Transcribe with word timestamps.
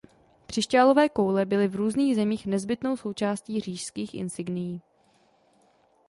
Křišťálové 0.47 1.09
koule 1.09 1.45
byly 1.45 1.67
v 1.67 1.75
různých 1.75 2.15
zemích 2.15 2.45
nezbytnou 2.45 2.97
součástí 2.97 3.59
říšských 3.61 4.13
insignií. 4.13 4.81